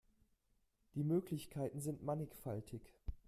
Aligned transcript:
Die 0.95 1.03
Möglichkeiten 1.03 1.79
sind 1.79 2.01
mannigfaltig. 2.01 2.91